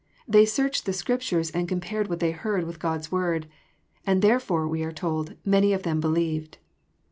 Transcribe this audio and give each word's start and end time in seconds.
They" 0.27 0.45
searched 0.47 0.87
the 0.87 0.93
Scriptures," 0.93 1.51
and 1.51 1.69
compared 1.69 2.07
what 2.07 2.19
they 2.19 2.31
heard 2.31 2.63
with 2.63 2.79
God's 2.79 3.11
Word." 3.11 3.45
And 4.07 4.23
therefore," 4.23 4.67
we 4.67 4.81
are 4.81 4.91
told, 4.91 5.35
*' 5.41 5.45
many 5.55 5.73
of 5.73 5.83
them 5.83 5.99
believed." 5.99 6.57